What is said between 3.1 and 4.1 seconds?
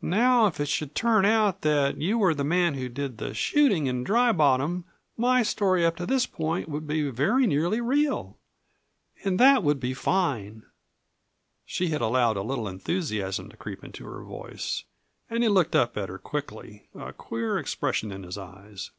the shooting in